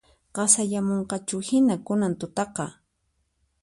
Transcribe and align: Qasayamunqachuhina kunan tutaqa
Qasayamunqachuhina 0.35 1.75
kunan 1.85 2.13
tutaqa 2.19 2.65